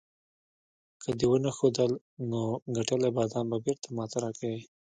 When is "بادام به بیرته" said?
3.17-3.87